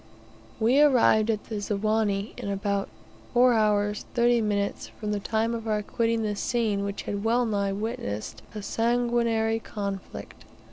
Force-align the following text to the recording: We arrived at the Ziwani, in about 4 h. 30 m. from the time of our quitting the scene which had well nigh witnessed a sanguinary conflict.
We 0.59 0.81
arrived 0.81 1.29
at 1.29 1.43
the 1.43 1.59
Ziwani, 1.61 2.33
in 2.35 2.49
about 2.49 2.89
4 3.35 3.53
h. 3.91 4.01
30 4.15 4.37
m. 4.39 4.73
from 4.99 5.11
the 5.11 5.19
time 5.19 5.53
of 5.53 5.67
our 5.67 5.83
quitting 5.83 6.23
the 6.23 6.35
scene 6.35 6.83
which 6.83 7.03
had 7.03 7.23
well 7.23 7.45
nigh 7.45 7.71
witnessed 7.73 8.41
a 8.55 8.63
sanguinary 8.63 9.59
conflict. 9.59 10.43